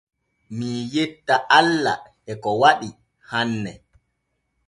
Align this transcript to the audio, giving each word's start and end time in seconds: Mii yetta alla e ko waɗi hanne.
Mii 0.57 0.79
yetta 0.93 1.35
alla 1.59 1.93
e 2.31 2.33
ko 2.43 2.51
waɗi 2.61 2.89
hanne. 3.29 3.71